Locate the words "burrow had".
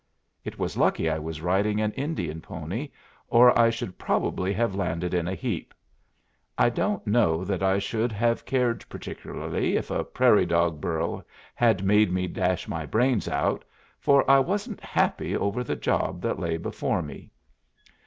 10.81-11.83